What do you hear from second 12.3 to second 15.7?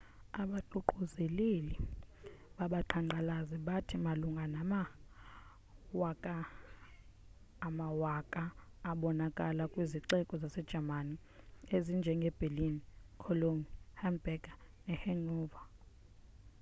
berlin cologne hamburg nehanover